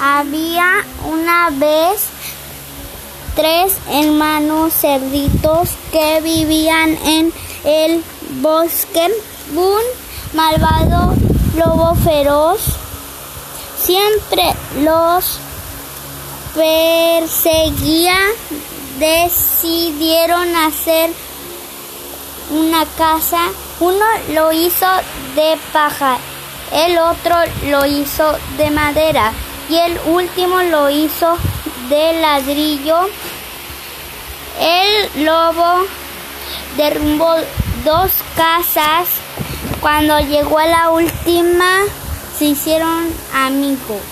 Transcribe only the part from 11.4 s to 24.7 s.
lobo feroz siempre los perseguía. Decidieron hacer una casa. Uno lo